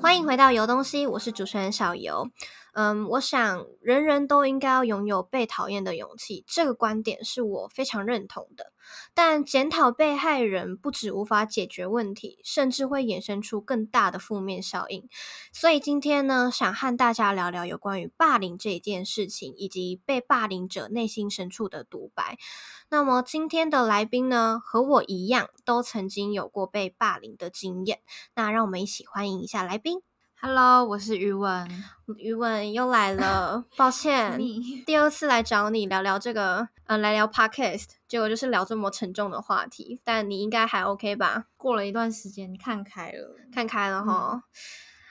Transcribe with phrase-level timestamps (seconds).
[0.00, 2.28] 欢迎回到游东西，我是主持人小游。
[2.74, 8.72] 嗯，我想人人都应该要拥有被讨厌的勇气，这个观点是我非常认同的。
[9.14, 15.08] 但检讨被害人不止无法解决问题，甚至会衍生出更大的负面效应。
[15.52, 22.36] 所以今天呢，想和大家聊聊有关于霸凌这一件事情，以及被霸凌者内心深处的独白。
[22.90, 28.00] 那么今天的来宾呢，和我一样，都曾经有过被霸凌的经验。
[28.34, 30.13] 那让我们一起欢迎一下来宾。
[30.46, 31.66] Hello，我是余文。
[32.18, 34.38] 余文又来了，抱歉，
[34.84, 41.46] 第二次来找你聊聊这个，呃，来聊 podcast，结果就是聊这么沉重的话题，但你应该还 OK 吧？
[41.56, 44.42] 过了一段时间，看开了，看开了哈。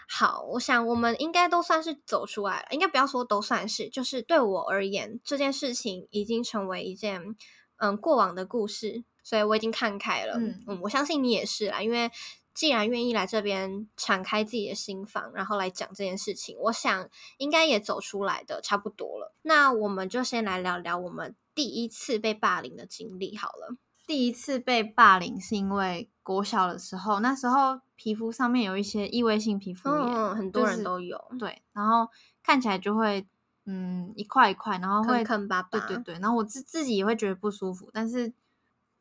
[0.08, 7.36] 好，我想我们应该都算是走出来了，应该不要说都算是，就是对我而言，这件事情已经成为一件
[7.78, 10.36] 嗯过往的故事，所以我已经看开了。
[10.38, 12.12] 嗯嗯，我相信你也是啦，因为。
[12.54, 19.34] 既然愿意来这边敞开自己的心房，然后来讲这件事情，我想应该也走出来的差不多了。
[19.42, 23.78] 那我们就先来聊聊我们第一次被霸凌的经历好了。
[24.06, 32.08] 第一次被霸凌是因为国小的时候，那时候皮肤上面有一些异位性皮肤炎，嗯，很多人就是都有，对，然后
[32.44, 33.26] 看起来就会
[33.66, 35.80] 嗯一块一块，然后会坑坑巴巴。
[35.80, 38.34] 对对对，然后我自自己也会觉得不舒服，但是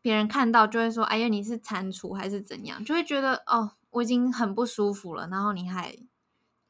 [0.03, 5.97] 别人看到就会说：“哎呀，你是蟾蜍还是怎样？”就会觉得哦，我已经很不舒服了，然后你还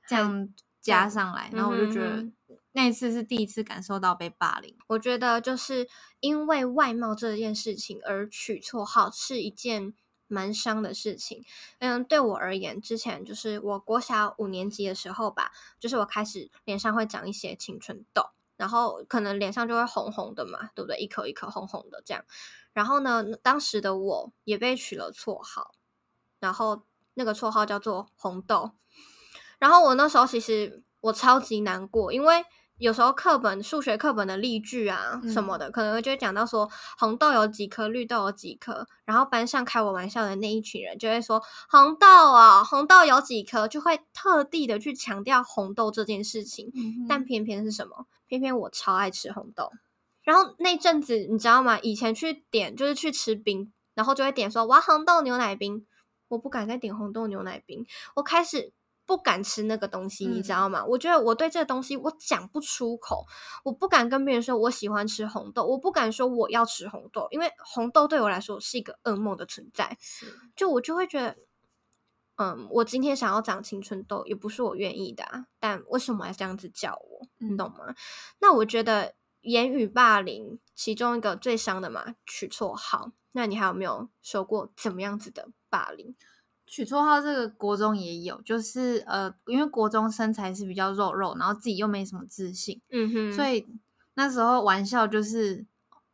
[0.06, 0.48] 这样
[0.80, 2.33] 加上来，然后我就觉得嗯
[2.74, 4.77] 那一次是第一次感受到被霸凌。
[4.86, 5.89] 我觉得就是
[6.20, 9.94] 因为外貌这件事情而取绰号是一件
[10.27, 11.44] 蛮伤的事情。
[11.80, 20.98] 嗯，对我而言，之前就是我国小五年级的时候吧，就是我开始脸上会长一些青春痘，然后可能脸上就会红红的嘛，对不对？
[20.98, 22.24] 一颗一颗红红的这样。
[22.73, 25.73] 然后呢，当时的我也被取了绰号，
[26.41, 26.83] 然后
[27.14, 28.73] 那个绰号叫做红豆。
[29.58, 32.45] 然后我那时候其实我超级难过，因为
[32.79, 46.73] 有时候课本数学课本的例句啊嗯什么的，可能就会讲到说红豆有几颗，绿豆有几颗，然后班上开我玩笑的那一群人就会说红豆啊，红豆有几颗，就会特地的去强调红豆这件事情。
[47.08, 48.07] 但偏偏是什么？
[48.27, 49.70] 偏偏我超爱吃红豆。
[50.22, 51.78] 然后那阵子你知道吗？
[51.80, 55.86] 以前去点就是去吃冰，然后就会点说我要红豆牛奶冰，
[56.28, 57.84] 我不敢再点红豆牛奶冰，
[58.16, 58.72] 我开始
[59.05, 60.84] 不敢吃那个东西，你知道吗？
[60.84, 63.27] 我觉得我对这个东西我讲不出口，
[63.64, 69.98] 我不敢跟别人说我喜欢吃红豆，我不敢说我要吃红豆，因为红豆对我来说是一个噩梦的存在。
[70.54, 71.36] 就我就会觉得，
[72.36, 77.27] 嗯，我今天想要长青春痘，也不是我愿意的、啊，但为什么要这样子叫我？
[77.39, 77.94] 你嗯懂吗？
[78.39, 83.13] 那我觉得言语霸凌其中一个最伤的嘛，取绰号。
[83.33, 86.14] 那你还有没有受过怎么样子的霸凌？
[86.67, 93.67] 取绰号这个国中也有，就是呃，因为国中身材是比较肉肉，然后自己又没什么自信，嗯哼所以
[94.14, 95.67] 那时候玩笑就是，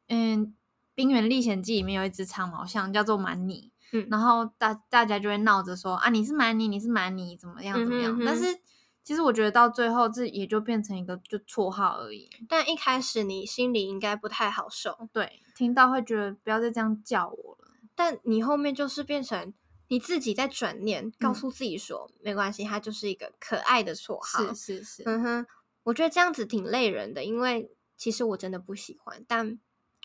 [0.09, 0.47] 嗯，
[0.94, 8.12] 《冰原历险记》里面有一只长毛象叫做蛮尼，嗯然后大大家就会闹着说啊，你是蛮尼，你是蛮尼，怎么样怎么样？
[8.12, 8.59] 嗯哼嗯哼但是
[9.08, 12.28] 其实我觉得到最后这也就变成一个就绰号而已。
[12.46, 17.70] 但一开始你心里应该不太好受，对，听到会觉得不要再这样叫我了。
[17.94, 19.54] 但你后面就是变成
[19.88, 24.52] 你自己在转念，告嗯诉自己说、没关系，它就是一个可爱的绰号。
[24.52, 25.46] 是是是，嗯哼，
[25.84, 29.58] 我觉得这样子挺累人的，因为其实我真的不喜欢，但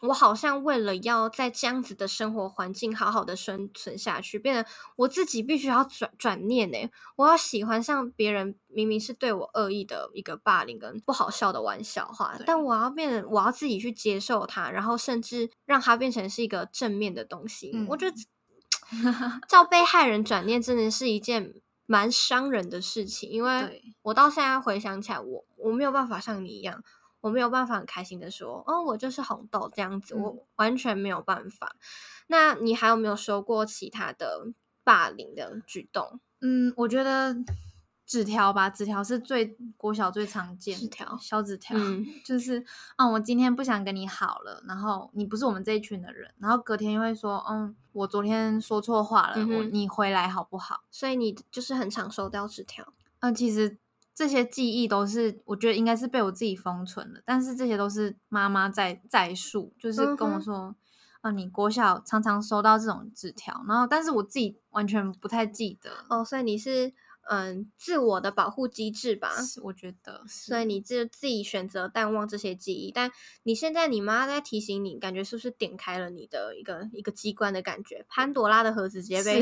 [0.08, 4.66] 我好像为了要在这样子的生活环境好好的生存下去，变得
[4.98, 6.78] 我自己必须要转转念呢，
[7.16, 17.72] 我要喜欢上别人明明是对我恶意的一个霸凌跟不好笑的玩笑话，但我要变得我要自己去接受它，然后甚至让它变成是一个正面的东西。
[17.74, 18.16] 嗯我觉得。
[19.48, 21.56] 叫被害人转念真的是一件
[21.88, 26.84] 蛮伤人的事情，因为我到现在回想起来，我我没有办法像你一样，
[27.24, 31.78] 我没有办法很开心的说，哦，我就是红豆这样子，嗯我完全没有办法。
[32.28, 34.48] 那你还有没有收过其他的
[34.84, 36.20] 霸凌的举动？
[36.42, 37.34] 嗯，我觉得
[38.06, 42.66] 纸条吧，纸条是最国小最常见纸条小纸条，嗯就是
[42.98, 50.82] 啊，我今天不想跟你好了，然后你不是我们这一群的人，然后隔天又会说，嗯，我昨天说错话了，嗯我你回来好不好？
[50.92, 52.86] 所以你就是很常收到纸条，
[53.22, 53.78] 嗯、其实
[54.16, 60.76] 这些记忆都是我觉得应该是被我自己封存的，但是这些都是妈妈在在述，就是跟我说。
[61.22, 65.90] 啊，你国小常常收到这种纸条，然后但是我自己完全不太记得。
[66.10, 66.92] 哦，所以你是
[67.30, 69.30] 嗯自我的保护机制吧。
[69.42, 73.10] 是我觉得，所以你自自己选择淡忘这些记忆，但
[73.44, 78.06] 你现在你妈在提醒你，感觉是不是点开了你的一个一个机关的感觉？
[78.10, 79.42] 潘多拉的盒子直接被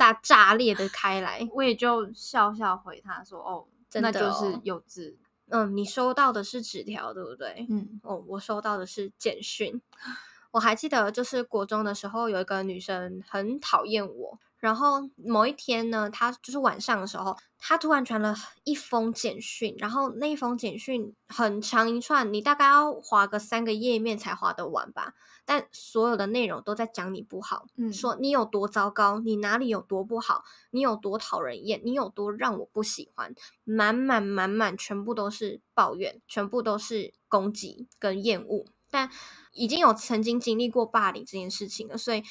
[0.00, 1.46] 大炸裂的开来。
[1.54, 5.16] 我也就笑笑回她说：“哦，真的那就是哦幼稚。
[5.48, 7.66] 嗯，你收到的是纸条，对不对？
[7.68, 9.82] 嗯哦，我收到的是简讯。
[10.52, 14.38] 我还记得，就是国中的时候，有一个女生很讨厌我。
[14.60, 25.14] 然后某一天呢，他就是晚上的时候，他突然传了一封简讯，然后那一封简讯很长一串，你大概要划个三个页面才划得完吧。
[25.46, 33.34] 但所有的内容都在讲你不好，嗯说你有多糟糕，你哪里有多不好，你有多讨人厌，你有多让我不喜欢，
[33.64, 38.66] 满满满满，全部都是抱怨，全部都是攻击跟厌恶。
[38.92, 39.10] 但
[39.52, 42.22] 已经有曾经经历过霸凌这件事情了，所以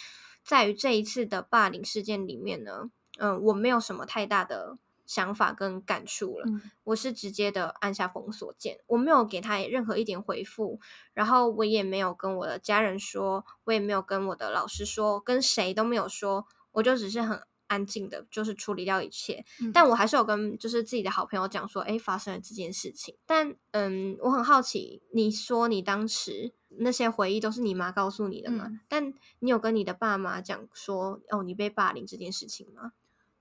[0.49, 6.45] 在于这一次的霸凌事件里面呢，嗯，我没有什么太大的想法跟感触了。
[6.47, 10.79] 嗯我是直接的按下封锁键，我没有给他任何一点回复，
[11.13, 17.39] 然后我也没有跟我的家人说，我也没有跟我的老师说，跟谁都没有说，我就只是很
[17.69, 19.43] 安静的，就是处理掉一切。
[19.61, 23.15] 嗯但我还是有跟就是自己的好朋友讲说，诶，发生了这件事情。
[23.25, 28.65] 但嗯，我很好奇，你说你当时那些回忆都是你妈告诉你的吗？
[28.67, 32.91] 嗯但你有跟你的爸妈讲说，哦，你被霸凌这件事情吗？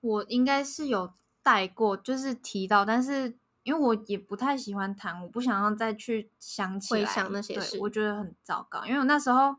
[0.01, 8.85] 我应该是有带过，就是提到，但是因为我也不太喜欢谈，我不想要再去想起来回想那些事我觉得很糟糕。
[8.87, 9.57] 因为我那时候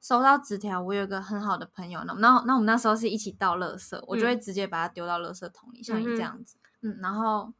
[0.00, 7.52] 收到纸条，我有一个很好的朋友，那那那我们那时候是一起倒垃圾，我就会直接把它丢到垃圾桶里，像你这样子，嗯，然后。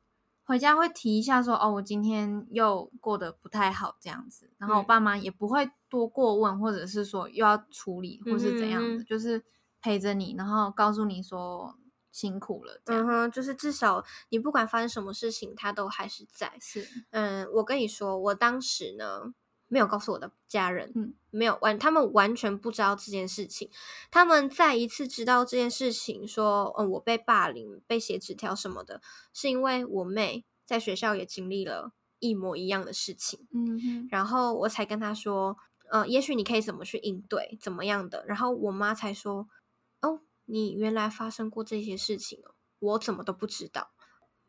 [0.44, 9.44] 回家会提一下说哦，我今天又过得不太好这样子，然后我嗯爸妈也不会多过问，或者是说又要处理或是怎样的，嗯就是
[9.79, 11.76] 陪着你，然后告诉你说
[12.11, 13.31] 辛苦了这样。
[13.31, 16.56] 就是至少你不管发生什么事情，他都还是在。
[16.62, 19.35] 是，嗯，我跟你说，我当时呢
[19.69, 23.70] 没有告诉我的家人，嗯，没有完，他们完全不知道这件事情。
[24.11, 29.00] 他们再一次知道这件事情，说，嗯，我被霸凌、被写纸条什么的，
[29.32, 35.56] 是因为我妹在学校也经历了一模一样的事情，嗯哼，然后我才跟她说，
[35.91, 38.25] 呃，也许你可以怎么去应对，怎么样的。
[38.26, 39.49] 然后我妈才说，
[40.00, 43.91] 哦，你原来发生过这些事情哦，我怎么都不知道。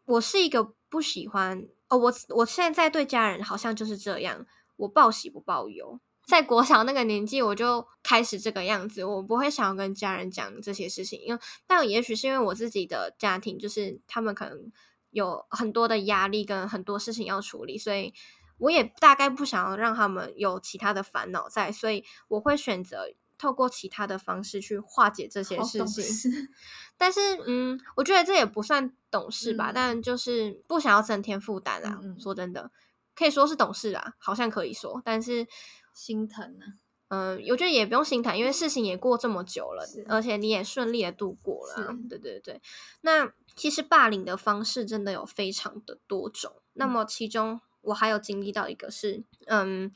[0.05, 4.45] 我是一个不喜欢哦，我我现在对家人好像就是这样，
[4.79, 5.99] 我报喜不报忧。
[6.27, 14.71] 在国小那个年纪，我就开始这个样子，我不会想要跟家人讲这些事情，因为但也许是因为我自己的家庭，就是他们可能
[15.09, 18.13] 有很多的压力跟很多事情要处理，所以
[18.59, 23.07] 我也大概不想要让他们有其他的烦恼在，所以我会选择
[23.39, 26.47] 透过其他的方式去化解这些事情。
[26.95, 31.97] 但是，嗯，我觉得这也不算懂事吧，嗯但就是不想要增添负担啊。
[32.03, 32.69] 嗯嗯说真的，
[33.19, 35.45] 可以说是懂事啦，好像可以说，但是，
[35.93, 36.65] 心疼呢、
[37.09, 42.61] 嗯，我觉得也不用心疼，因为事情也过这么久了，而且你也顺利的度过了啊、对对对，
[43.01, 49.91] 那其实霸凌的方式真的有非常的多种，那嗯么其中我还有经历到一个是，嗯。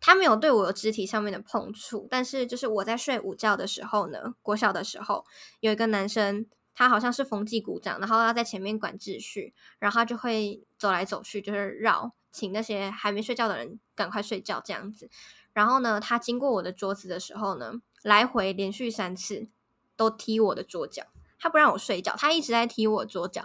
[0.00, 5.24] 他没有对我有肢体上面的碰触，但是就是我在睡午觉的时候呢，国小的时候
[5.58, 15.10] 有一个男生，他好像是风纪鼓掌，然后他在前面管秩序，然后他就会走来走去，就是绕，请那些还没睡觉的人赶快睡觉这样子。
[15.52, 19.48] 然后呢，他经过我的桌子的时候呢，来回连续三次
[19.96, 21.02] 都踢我的桌角，
[21.40, 23.44] 他不让我睡觉，他一直在踢我桌角，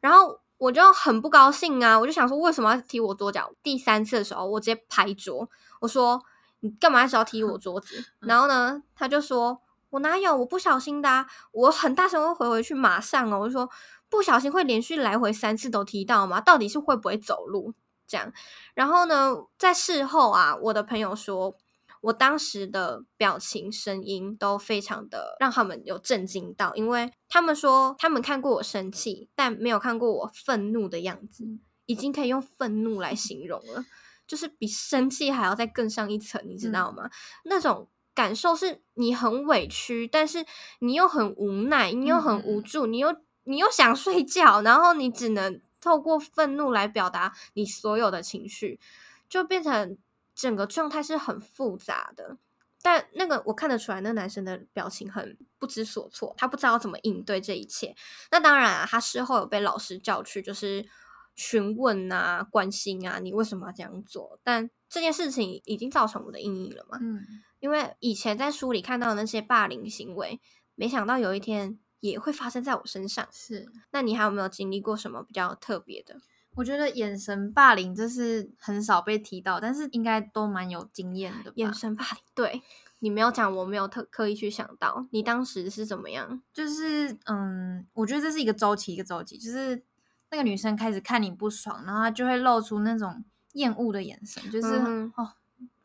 [0.00, 3.50] 然后我就很不高兴啊，我就想说为什么要踢我桌角？
[3.62, 5.48] 第三次的时候，我直接拍桌，
[5.80, 6.22] 我说
[6.60, 8.04] 你干嘛一直要踢我桌子？
[8.20, 13.70] 然后呢，他就说我哪有，我不小心的、啊，我很大声会回回去，马上哦，我就说
[14.10, 16.42] 不小心会连续来回三次都踢到吗？
[16.42, 17.72] 到底是会不会走路？
[18.06, 18.32] 这样，
[18.74, 21.56] 然后呢，在事后啊，我的朋友说，
[22.00, 31.44] 我当时的表情、声音都非常的让他们有震惊到，因为他们说他们看过我生气，但没有看过我愤怒的样子，
[31.86, 33.84] 已经可以用愤怒来形容了，
[34.26, 37.10] 就是比生气还要再更上一层，你知道吗？
[37.44, 37.88] 那种。
[38.16, 40.46] 感受是你很委屈，但是
[40.78, 48.80] 你又很无奈，你又很无助，你又你又想睡觉，然后你只能透过愤怒来表达你所有的情绪，
[49.28, 49.98] 就变成
[50.34, 52.38] 整个状态是很复杂的。
[52.80, 57.94] 但那个我看得出来，那男生的表情很不知所措，他不知道怎么应对这一切。
[58.30, 60.86] 那当然啊，他事后有被老师叫去，就是
[61.34, 64.38] 询问啊、关心啊，你为什么要这样做？
[64.42, 66.98] 但这件事情已经造成我的阴影了嘛？
[67.00, 67.22] 嗯，
[67.60, 70.40] 因为以前在书里看到的那些霸凌行为，
[70.74, 71.78] 没想到有一天
[72.10, 73.26] 也会发生在我身上。
[73.32, 73.68] 是。
[73.90, 76.20] 那你还有没有经历过什么比较特别的？
[76.56, 81.52] 我觉得眼神霸凌这是很少被提到，但是应该都蛮有经验的。
[81.56, 82.62] 眼神霸凌，对
[83.00, 86.40] 你没有讲，我没有特刻意去想到，你当时是怎么样？
[86.52, 89.82] 就是嗯，我觉得这是一个周期，一个周期，就是
[90.30, 94.74] 那个女生开始看你不爽，然后她就会露出那种厌恶的眼神，就是
[95.16, 95.32] 哦。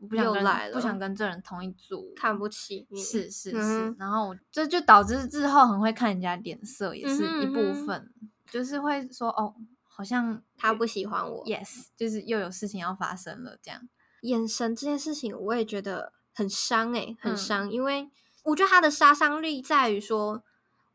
[0.07, 8.09] 不想跟不想跟这人同一组，看不起，是是是，然后这就导致之后很会看人家脸色，也是一部分，
[8.49, 9.53] 就是会说哦，
[9.83, 13.89] 好像他不喜欢我，yes，就是又有事情要发生了这样。
[14.21, 18.09] 眼神这件事情，我也觉得很伤诶，很伤，因为
[18.43, 20.43] 我觉得他的杀伤力在于说，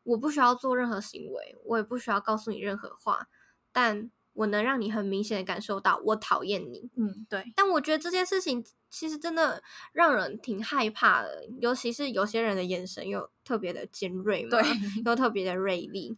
[0.05, 3.29] 我不需要做任何行为，我也不需要告诉你任何话，
[3.71, 4.11] 但。
[4.35, 7.53] 我能让你很明显的感受到我讨厌你，嗯，对。
[7.55, 8.65] 但我觉得这件事情
[8.95, 9.61] 其实真的
[9.93, 14.63] 让人挺害怕的，尤其是有些人的眼神又特别的尖锐嘛，对，
[15.05, 16.17] 又特别的锐利，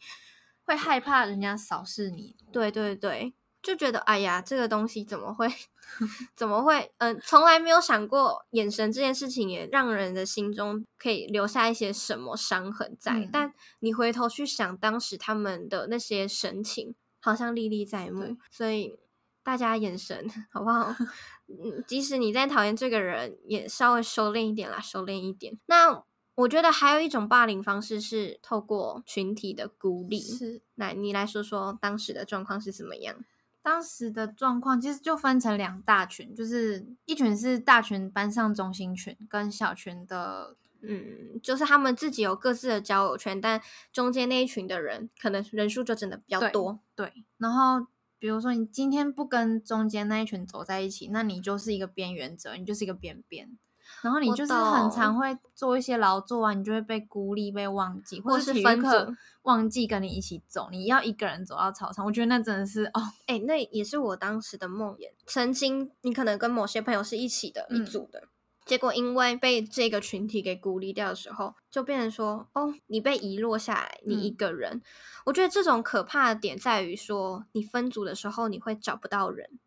[0.64, 2.36] 会害怕人家扫视你。
[2.52, 5.48] 对对对，就觉得哎呀，这个东西怎么会，
[6.36, 6.92] 怎么会？
[6.98, 13.28] 嗯，从来没有想过眼神这件事情也让人的心中可以留下一些什么伤痕在。
[13.32, 16.94] 但你回头去想当时他们的那些神情。
[17.18, 18.94] 好像历历在目，所以
[19.46, 20.92] 大家眼神好不好？
[21.46, 25.56] 嗯，即使你再讨厌这个人，也稍微收敛一点啦，收敛一点。
[25.66, 26.02] 那
[26.34, 30.18] 我觉得还有一种霸凌方式是透过群体的孤立。
[30.18, 33.24] 是，来你来说说当时的状况是怎么样？
[33.62, 40.56] 当时的状况其实就分成两大群，就是一群是大群班上中心群，跟小群的。
[40.82, 43.60] 嗯，就是他们自己有各自的交友圈，但
[43.92, 46.78] 中间那一群的人可能人数就真的比较多。
[46.94, 47.86] 对，然后
[48.26, 53.56] 比如说你今天不跟中间那一群走在一起，那你就是一个边缘者，你就是一个边边。
[54.02, 62.04] 然后你就是很常会做一些劳作啊，你就会被孤立、被忘记，或者是分课忘记跟你一起走，你要一个人走到操场。
[62.04, 65.08] 我觉得那真的是哦，哎，那也是我当时的梦魇。
[65.28, 68.24] 曾经你可能跟某些朋友是一起的一组的。
[68.66, 74.82] 结果因为被这个群体给孤立掉的时候，就变成说，哦，你被遗落下来，你一个人。
[75.24, 79.60] 我觉得这种可怕的点在于说，你分组的时候你会找不到人，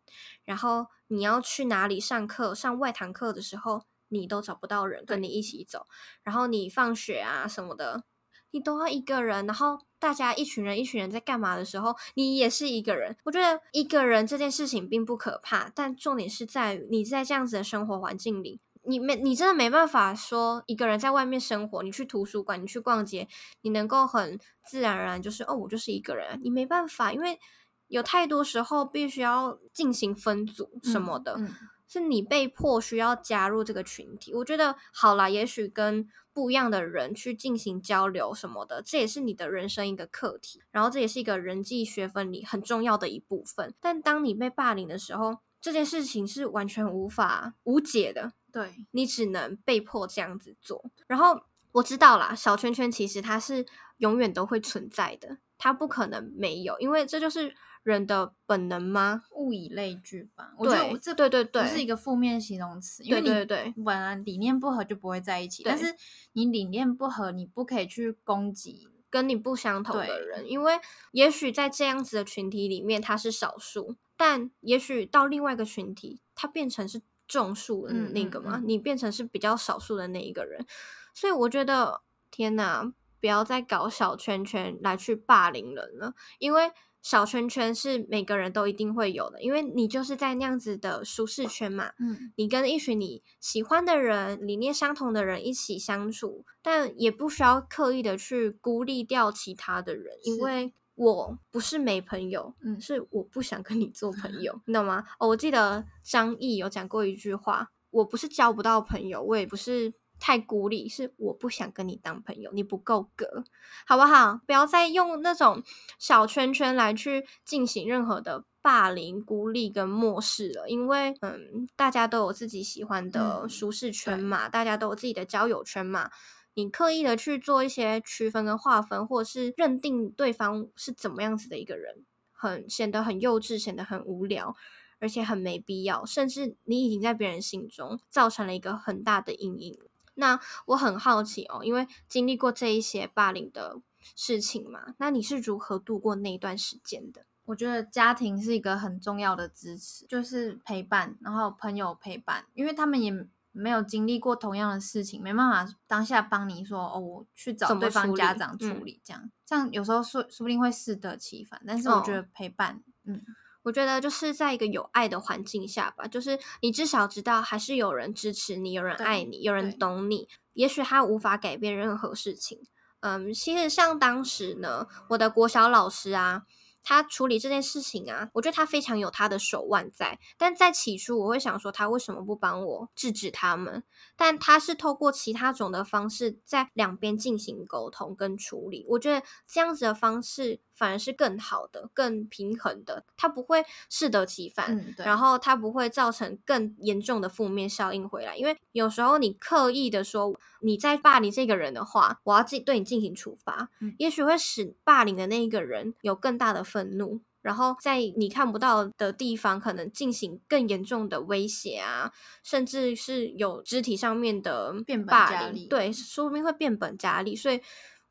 [0.44, 5.86] 然后你要去哪里上课、上外堂课的时候，你都找不到人跟你一起走。
[6.22, 8.04] 然后你放学啊什么的，
[8.50, 9.46] 你都要一个人。
[9.46, 13.16] 然后大家一群人一群人在干嘛的时候，你也是一个人。
[13.24, 18.60] 我觉得一个人这件事情并不可怕，但重点是在于你在这样子的生活环境里。
[18.90, 21.82] 你没，你真的没办法说一个人在外面生活。
[21.82, 23.28] 你去图书馆，你去逛街，
[23.62, 26.40] 你能够很自然而然就是哦，我就是一个人。
[26.42, 27.38] 你没办法，因为
[27.86, 31.40] 有太多时候必须要进行分组什么的，
[31.86, 34.34] 是你被迫需要加入这个群体。
[34.34, 40.62] 我觉得好啦，也许跟不一样的人去进行交流什么的，这也是你的人生一个课题。
[40.70, 43.74] 然后这也是一个人际学分里很重要的一部分。
[43.80, 48.32] 但当你被霸凌的时候，这件事情是完全无法无解的。
[48.52, 51.40] 对你只能被迫这样子做，然后
[51.72, 53.64] 我知道啦，小圈圈其实它是
[53.98, 59.22] 永远都会存在的，它不可能没有，因为这就是人的本能吗？
[59.30, 60.52] 物以类聚吧。
[60.58, 65.94] 对，这对对对，不是一个负面形容词，因为对对本来理念不合就不会在一起，但是
[66.32, 70.80] 你理念不合，你不可以去攻击跟你不相同的人，因为
[71.12, 77.00] 也许在这样子的群体里面他是少数，但也许到另外一个群体，他变成是。
[77.38, 80.66] 种树的那个嘛，你变成是比较少数的那一个人，
[81.14, 86.72] 所以我觉得天哪，不要再搞小圈圈来去霸凌人了，因为
[87.02, 100.72] 小圈圈是每个人都一定会有的，因为你就是在那样子的舒适圈嘛，嗯，你跟一群你喜欢的人、理念相同的人一起相处，但也不需要刻意的去孤立掉其他的人，因为。
[101.00, 105.02] 我不是没朋友，嗯，是我不想跟你做朋友，你懂吗？
[105.18, 113.42] 哦，我记得张译有讲过一句话，我不是交不到朋友，我也不是太孤立，是我不想跟你当朋友，你不够格，
[113.86, 114.40] 好不好？
[114.46, 115.62] 不要再用那种
[115.98, 126.10] 小圈圈来去进行任何的霸凌、孤立跟漠视了，因为嗯，大家都有自己喜欢的舒适圈嘛，大家都有自己的交友圈嘛。
[126.54, 134.56] 你刻意的去做一些区分跟划分，或者是认定对方是怎么样子的一个人，很显得很幼稚，显得很无聊，
[134.98, 139.78] 而且很没必要，甚至你已经在别人心中造成了一个很大的阴影。
[140.14, 143.80] 那我很好奇哦，因为经历过这一些霸凌的
[144.16, 147.24] 事情嘛，那你是如何度过那一段时间的？
[147.46, 153.26] 我觉得家庭是一个很重要的支持，就是陪伴，然后朋友陪伴，因为他们也。
[153.52, 161.60] 没有经历过同样的事情，没办法当下帮你说哦，我去找对方家长处嗯理，这样、这样有时候说说不定会适得其反。
[161.66, 163.20] 但是我觉哦得陪伴，嗯，
[163.62, 170.28] 我觉得就是在一个有爱的环境下吧，就是你至少知道还是有人支持你，有人对爱你，有人懂你。
[170.52, 172.60] 也许他无法改变任何事情。
[173.00, 176.42] 嗯，其实像当时呢，我的国小老师啊，
[176.82, 180.18] 他处理这件事情啊，我觉得他非常有他的手腕在。
[180.38, 183.84] 但在起初，我会想说，他为什么不帮我制止他们？
[184.16, 188.84] 但他是透过其他种的方式，在两边进行沟通跟处理。
[188.88, 194.74] 我觉得这样子的方式反而是更好的、更平衡的，它不会适得其反。
[194.74, 212.10] 嗯，然后它不会造成更严重的负面效应回来，因为有时候你刻意的说你在霸凌这个人的话，我要进对你进行处罚，嗯也许会使霸凌的那一个人有更大的愤怒，然后在你看不到的地方可能进行更严重的威胁啊，
[212.42, 217.60] 甚至是有肢体上面的变本霸凌，加厉对，说不定会变本加厉，所以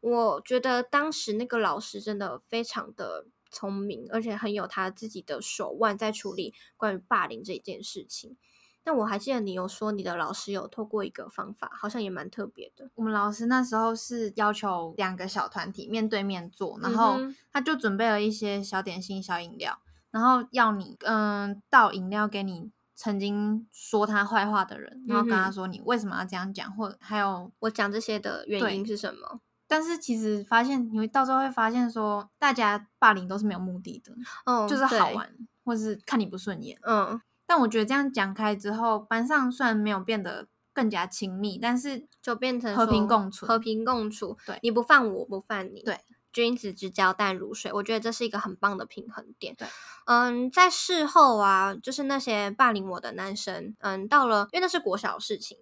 [0.02, 8.38] 我觉得当时那个老师真的非常的聪明，而且很有他自己的手腕在处理关于霸凌这件事情。
[8.82, 12.90] 但我还记得你有说你的老师有透过一个方法，好像也蛮特别的。
[12.96, 17.20] 我们老师那时候是要求两个小团体面对面坐，然后
[17.52, 19.80] 他就准备了一些小点心、小饮料，
[20.12, 29.42] 然后要你嗯倒饮料给你曾经说他坏话的人，然后跟他说你为什么要这样讲，或还有我讲这些的原因是什么？
[29.70, 34.12] 但是其实发现，你会到时候会发现说，大家霸凌都是没有目的的，
[34.46, 35.12] 嗯，就是好。
[35.12, 35.30] 玩，
[35.64, 36.80] 或是看你不顺眼。
[36.82, 44.36] 嗯，但我觉得这样讲开之后，班上虽然没有变得更加亲密，但是就变成和平共处和平共处。
[44.48, 45.84] 对你不犯我，我不犯你。
[45.84, 46.00] 对，
[46.34, 49.54] 君子之交淡如水，我觉得这是一个很棒的平衡点。
[49.56, 49.68] 对，
[50.06, 55.60] 嗯，在事后啊，就是那些霸凌我的男生，嗯，到了，因为那是国小的事情，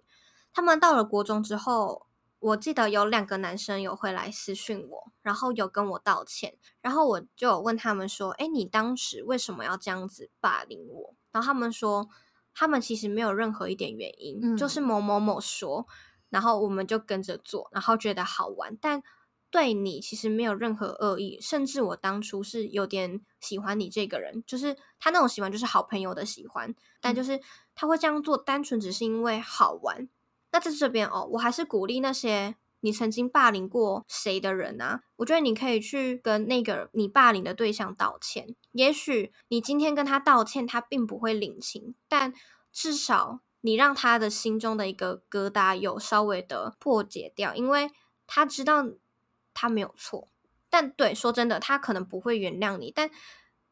[0.52, 2.06] 他们到了国中之后，
[2.40, 11.14] 我记得有两个男生有回来私讯我，然后有跟我道歉，然后我就有问他们说，哎，你当时为什么要这样子霸凌我？
[11.32, 12.08] 然后他们说，
[12.54, 15.86] 他们其实没有任何一点原因，嗯就是某某某说，
[16.28, 19.02] 然后我们就跟着做，然后觉得好玩，但
[19.50, 27.40] 对你其实没有任何恶意，甚至我当初是有点喜欢你这个人，就是他那种喜欢就是好朋友的喜欢，但嗯就是
[27.74, 30.08] 他会这样做，单纯只是因为好玩。
[30.50, 38.54] 那在这边哦，我还是鼓励那些你曾经霸凌过谁的人啊，我觉得你可以去跟那个你霸凌的对象道歉。
[38.72, 42.32] 也许你今天跟他道歉，他并不会领情，但
[42.72, 47.90] 至少你让他的心中的一个疙瘩有稍微的破解掉，因为
[48.26, 48.84] 他知道
[49.52, 50.28] 他没有错。
[50.70, 53.10] 但对，说真的，他可能不会原谅你，但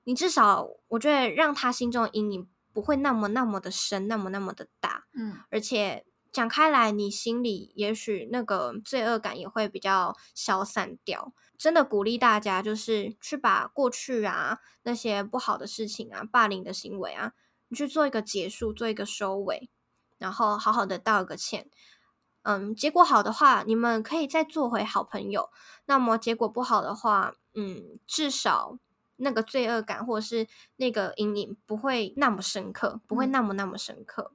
[0.05, 5.07] 你至少我觉得让他心中的阴影不会那么那么的深，那么那么的大。
[5.15, 6.05] 嗯，而且
[6.37, 11.33] 讲开来，你心里也许那个罪恶感也会比较消散掉。
[11.57, 17.33] 真的鼓励大家，就是去把过去啊那些不好的事情啊、霸凌的行为啊，
[17.69, 19.71] 你去做一个结束，做一个收尾，
[20.19, 21.71] 然后好好的道个歉。
[22.43, 25.49] 嗯，结果好的话，你们可以再做回好朋友。
[25.87, 28.79] 那么结果不好的话，嗯，至少
[29.17, 30.47] 那个罪恶感或者是
[30.77, 34.33] 那个阴影不会那么深刻，不会嗯那么那么深刻。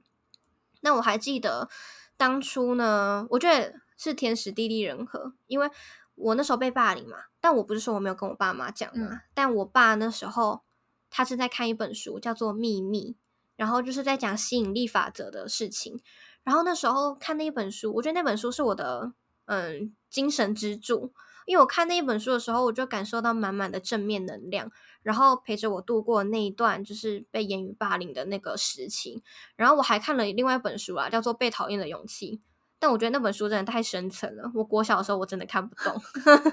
[0.82, 1.68] 那我还记得
[2.16, 5.70] 当初呢，我觉得是天时地利人和，因为
[6.14, 10.62] 我那时候被霸凌嘛，但我不是说我没有跟我爸妈讲嘛，嗯但我爸那时候
[11.08, 13.12] 他正在看一本书，叫做《秘密》，
[13.56, 16.00] 然后就是在讲吸引力法则的事情。
[16.42, 19.12] 然后那时候看那一本书，我觉得那本书是我的
[19.46, 21.12] 嗯精神支柱，
[21.46, 24.70] 因为我看那一本书的时候，我就感受到满满的正面能量，
[25.02, 29.22] 然后陪着我度过那一段就是被言语霸凌的那个时期。
[29.56, 32.36] 然后我还看了另外一本书啊，叫做《被讨厌的勇气》，
[32.78, 36.00] 但我觉得那本书真的太深层了，我国小的时候我真的看不懂。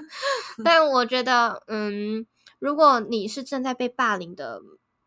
[0.64, 2.26] 但我觉得，嗯，
[2.58, 4.60] 如果你是正在被霸凌的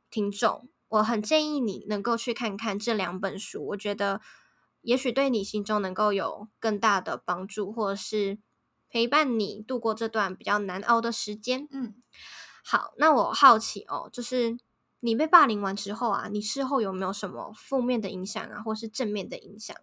[0.10, 4.22] 听众，我很建议你能够去看看这两本书，我觉得
[4.82, 8.38] 也许对你心中能够有更大的帮助，或者是
[8.94, 11.68] 陪伴你度过这段比较难熬的时间。
[11.72, 11.96] 嗯，
[12.64, 14.56] 好，那我好奇哦，就是
[15.00, 19.76] 你被霸凌完之后啊，你事后有没有什么负面的影响啊，或是正面的影响？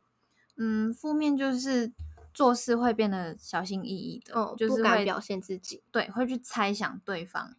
[0.56, 1.92] 嗯，负面就是
[2.32, 5.82] 做事会变得小心翼翼的，哦，就是会不敢表现自己。
[5.90, 7.56] 对，会去猜想对方，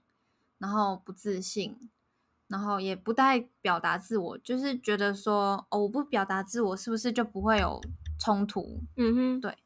[0.58, 1.90] 然后不自信，
[2.48, 7.82] 然后也不太表达自我，就是觉得说，哦，我不表达自我，是不是就不会有
[8.18, 8.84] 冲突？
[8.96, 9.58] 嗯哼，对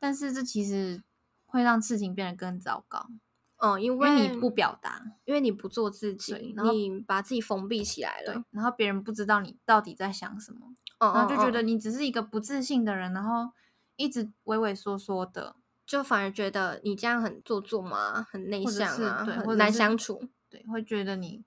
[0.00, 1.04] 但是这其实
[1.48, 3.08] 会让事情变得更糟糕，
[3.56, 10.60] 嗯，因因为为你不表达，因为你不做自己，然后你把自己封闭起来了。，然后别人不知道你到底在想什么。
[11.00, 13.50] 哦然后就觉得你只是一个不自信的人，然后
[13.96, 15.56] 一直畏畏缩缩的，
[15.86, 20.28] 就反而觉得你这样很做作嘛，很内向啊，很难相处。
[20.50, 21.44] 对，会觉得你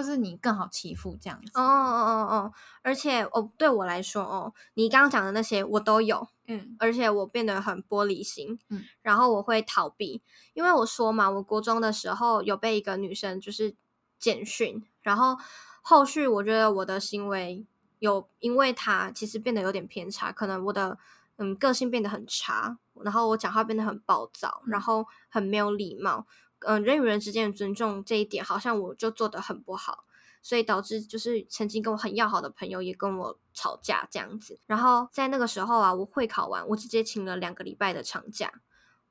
[0.00, 1.52] 或是你更好欺负这样子。
[1.54, 6.74] 哦哦哦哦，而且哦，对我来说哦，你刚刚讲的那些我都有，嗯。
[6.78, 10.22] 而且我变得很玻璃心，嗯，然后我会逃避，
[10.54, 13.76] 因为我说嘛，我国中的时候有被一个女生就是
[14.18, 15.36] 简讯，然后
[15.82, 17.66] 后续我觉得我的行为
[17.98, 20.96] 有因为她其实变得有点偏差，可能我的
[21.36, 24.82] 嗯个性变得很差，然后我讲话变得很暴躁，然嗯。
[24.82, 26.26] 后很没有礼貌，
[26.66, 30.04] 嗯、人与人之间的尊重这一点好像我就做的很不好。
[30.42, 34.58] 所以导致就是曾经跟我很要好的朋友也跟我吵架这样子。
[34.66, 38.50] 然后在那个时候啊，我会考完，我直接请了两个礼拜的长假。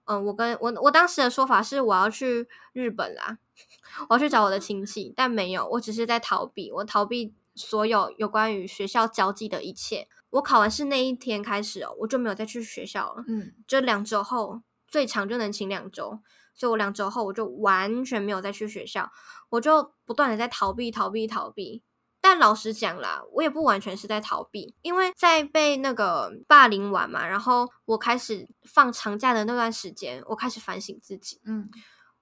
[0.05, 3.37] 嗯，我跟我我当时的说法是我要去日本啦，
[4.09, 10.07] 我要去找我的亲戚，但没有，我只是在逃避，我逃避所有有关于学校交际的一切。
[10.31, 16.19] 我考完试那一天开始哦，我就没有再去学校了，嗯就两周后最长就能请两周，
[16.59, 19.09] 所以我两周后我就完全没有再去学校，
[19.47, 21.81] 我就不断的在逃避、逃避、逃避。
[22.19, 31.69] 但老实讲啦，我也不完全是在逃避，因为在被那个霸凌完嘛，然后我开始放长假的那段时间，我开始反省自己，嗯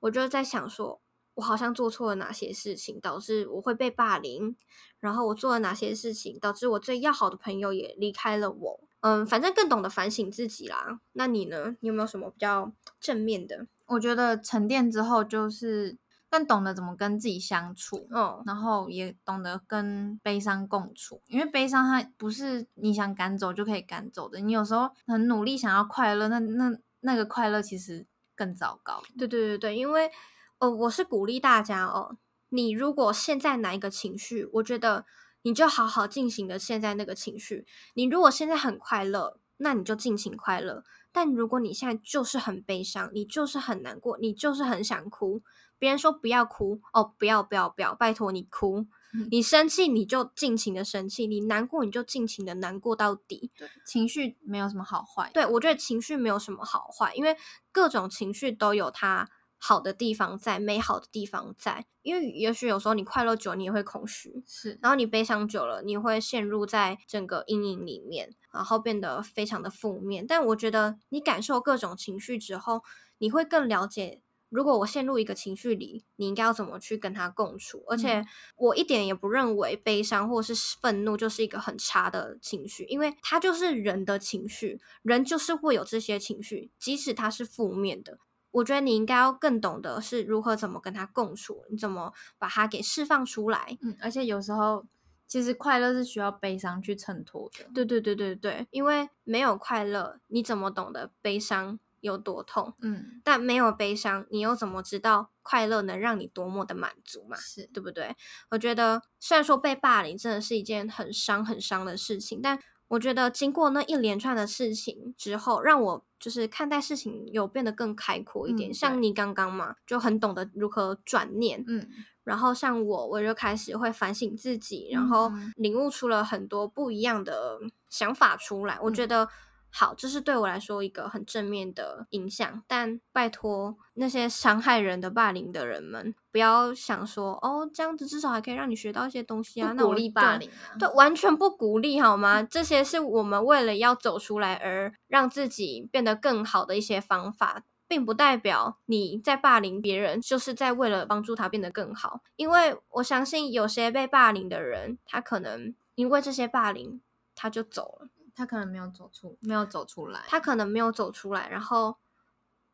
[0.01, 1.01] 我就在想说，
[1.33, 4.55] 我好像做错了哪些事情，导致我会被霸凌，
[4.99, 8.79] 然后我做了哪些事情，导致我最要好的朋友也离开了我。
[9.01, 10.99] 嗯，反正更懂得反省自己啦。
[11.13, 11.75] 那你呢？
[11.79, 13.65] 你有没有什么比较正面的？
[13.87, 15.97] 我觉得沉淀之后就是
[16.29, 18.07] 更懂得怎么跟自己相处。
[18.11, 24.39] 哦，然后也懂得跟悲伤共处，因为悲伤它不是你想赶走就可以赶走的。
[24.39, 29.01] 你有时候很努力想要快乐，那那那个快乐其实更糟糕。
[29.17, 30.11] 对对对对，因为
[30.59, 32.17] 呃，我是鼓励大家哦，
[32.49, 35.05] 你如果现在哪一个情绪，我觉得
[35.43, 37.65] 你就好好进行的现在那个情绪。
[37.93, 40.83] 你如果现在很快乐，那你就尽情快乐。
[41.17, 45.41] 但如果你现在就是很悲伤，你就是很难过，你就是很想哭，
[45.79, 48.85] 别人说不要哭哦，不要不要不要，拜托你哭。
[49.15, 53.49] 嗯你生气你就尽情的生气，你难过你就尽情的难过到底。
[53.57, 55.31] 对，情绪没有什么好坏。
[55.33, 57.35] 对，我觉得情绪没有什么好坏，因为
[57.71, 59.27] 各种情绪都有它
[59.57, 61.85] 好的地方在，美好的地方在。
[62.01, 70.25] 因为也许有时候你快乐久，你也会空虚，是，然后你悲伤久了，你会陷入在整个阴影里面，然后变得非常的负面。
[70.25, 72.81] 但我觉得你感受各种情绪之后，
[73.17, 74.21] 你会更了解。
[74.49, 77.83] 如果我陷入一个情绪里，你应该要怎么去跟他共处？
[77.89, 88.19] 而且嗯我一点也不认为悲伤或是愤怒就是一个很差的情绪，因为它就是人的情绪，人就是会有这些情绪，即使它是负面的。
[88.57, 93.77] 我觉得你应该要更懂得是如何怎么跟他共处，你怎么把它给释放出来。
[93.81, 94.85] 嗯，而且有时候
[95.27, 97.65] 其实快乐是需要悲伤去衬托的。
[97.73, 102.73] 对对对对对，因为没有快乐，你怎么懂得悲伤有多痛？
[102.81, 107.37] 嗯，但没有悲伤，你又怎么知道快乐能让你多么的满足嘛？
[107.37, 108.15] 是，对不对？
[108.49, 118.71] 我觉得虽然说被霸凌真的是一件很伤很伤的事情，但我觉得经过那一连串的事情之后，让我就是看待事情有变得更开阔一点。
[118.71, 121.87] 嗯像你刚刚嘛，就很懂得如何转念，嗯
[122.23, 128.77] 然后像我，我就开始会反省自己，然后嗯领悟出了很多不一样的想法出来。
[128.81, 129.29] 我觉得
[129.69, 132.63] 好，这是对我来说一个很正面的影响。
[132.67, 139.73] 但拜托那些伤害人的、霸凌的人们，不要想说哦，这样子至少还可以让你学到一些东西啊。
[139.75, 140.77] 那鼓励霸凌啊。
[140.79, 142.41] 对，完全不鼓励好吗？
[142.41, 152.21] 这些是我们为了要走出来而让自己变得更好的一些方法，并不代表你在霸凌别人就是在为了帮助他变得更好。
[152.35, 157.01] 因为我相信有些被霸凌的人，他可能因为这些霸凌
[157.35, 160.23] 他就走了，他可能没有走出，没有走出来。
[160.27, 161.97] 他可能没有走出来，然后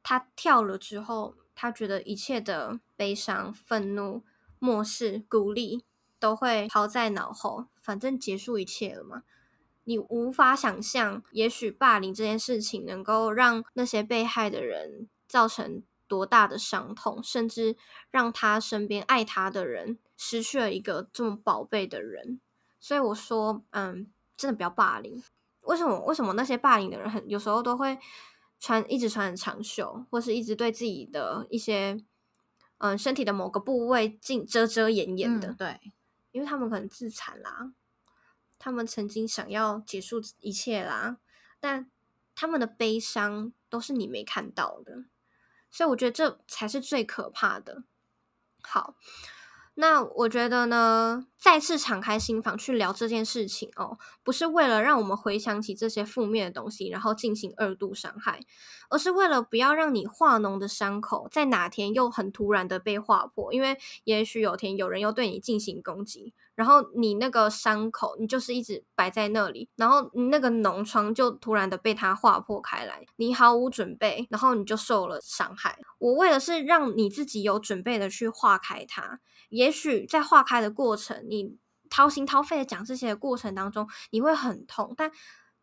[0.04, 4.24] 他跳了之后，他觉得一切的悲伤、愤怒、
[4.60, 5.86] 漠视、孤立
[6.20, 9.24] 都会抛在脑后，反正结束一切了嘛。
[9.86, 17.78] 你无法想象，也许霸凌这件事情能够让那些被害的人造成多大的伤痛，甚至
[18.12, 22.42] 让他身边爱他的人失去了一个这么宝贝的人。
[22.82, 25.24] 所以我说，嗯，真的不要霸凌。
[25.64, 26.00] 为什么？
[26.06, 27.98] 为什么那些霸凌的人很有时候都会
[28.60, 32.04] 穿一直穿很长袖，或是一直对自己的一些
[32.78, 35.50] 嗯身体的某个部位进遮遮掩掩的？
[35.50, 35.92] 嗯对，
[36.32, 37.74] 因为他们可能自残啦，
[38.60, 41.18] 他们曾经想要结束一切啦，
[41.60, 41.90] 但
[42.36, 45.06] 他们的悲伤都是你没看到的，
[45.70, 47.84] 所以我觉得这才是最可怕的。
[48.62, 48.96] 好，
[49.76, 58.40] 那我觉得呢，再次敞开心房去聊这件事情哦，不是为了让我们回想起这些负面的东西，然后进行二度伤害，
[58.92, 75.78] 而是为了不要让你化脓的伤口在哪天又很突然的被划破，因为也许有天有人又对你进行攻击，然后你那个伤口你就是一直摆在那里，然后你那个脓疮就突然的被它划破开来，你毫无准备，然后你就受了伤害。
[76.00, 79.20] 我为的是让你自己有准备的去化开它。
[79.50, 81.58] 也许在化开的过程，你
[81.90, 85.12] 掏心掏肺的讲这些的过程当中，你会很痛，但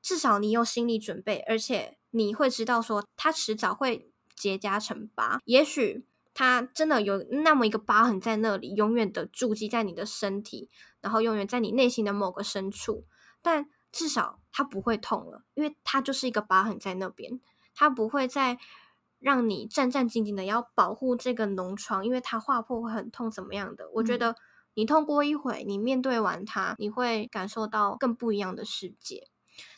[0.00, 5.40] 至少你有心理准备，而且你会知道说，它迟早会结痂成疤。
[5.44, 6.07] 也许
[6.40, 10.70] 它真的有那么一个疤痕在那里，永远的筑基在你的身体，
[11.03, 13.05] 然后永远在你内心的某个深处，
[13.42, 17.38] 但至少它不会痛了，因为它就是一个疤痕在那边，
[17.74, 18.59] 它不会再。
[19.22, 23.87] 让你战战兢兢的要保护这个脓疮，因为它划破会很痛，怎么样的？
[23.92, 24.35] 我觉得
[24.72, 29.29] 你痛过一回，你面对完它，你会感受到更不一样的世界。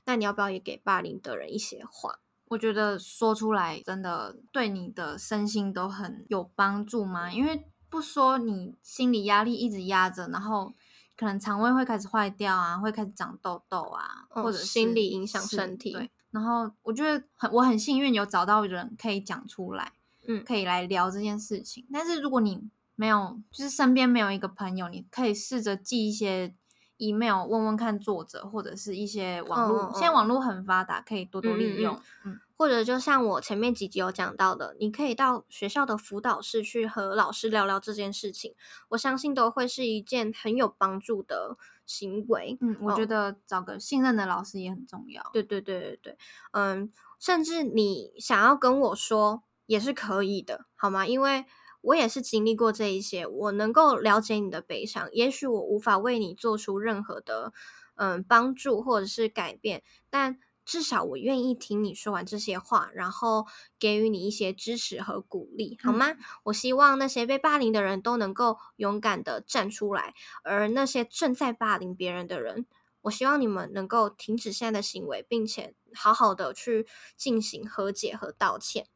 [0.04, 2.20] 那你要不要也给霸凌的人一些话？
[2.52, 7.32] 我觉得说出来真的对你的身心都很有帮助吗？
[7.32, 10.70] 因为不说，你心理压力一直压着，然后
[11.16, 15.92] 可能肠胃会开始坏掉啊，会开始长痘痘啊，或者心理影响身体。
[15.92, 19.92] 对然后我觉得很我很幸运有找到人可以讲出来，
[20.28, 21.86] 嗯，可以来聊这件事情。
[21.90, 26.54] 但是如果你没有，就是身边没有一个朋友，你可以试着寄一些
[27.02, 29.90] email 问问看作者，或者是一些网络。
[29.92, 32.00] 现在网络很发达，可以多多利用。
[32.24, 38.54] 嗯，或者就像我前面几集有讲到的，你可以到学校的辅导室去和老师聊聊这件事情。
[38.90, 41.56] 我相信都会是一件很有帮助的。
[41.84, 45.20] 行为，嗯，我觉得找个信任的老师也很重要。
[45.32, 46.18] 对对对对对，
[46.52, 51.04] 嗯，甚至你想要跟我说也是可以的，好吗？
[51.04, 51.44] 因为
[51.82, 55.08] 我也是经历过这一些，我能够了解你的悲伤。
[55.12, 57.52] 也许我无法为你做出任何的
[57.96, 60.38] 嗯帮助或者是改变，但。
[60.64, 63.46] 至少我愿意听你说完这些话，然后
[63.80, 66.14] 给予你一些支持和鼓励，好吗？
[66.44, 70.14] 我希望那些被霸凌的人都能够勇敢的站出来，
[70.44, 72.64] 而那些正在霸凌别人的人，
[73.00, 78.86] 我希望你们能够停止现在的行为，并且好好的去进行和解和道歉。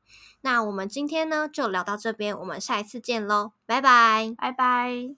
[0.42, 5.14] 那我们今天呢就聊到这边，我们下一次见喽，拜拜，拜拜。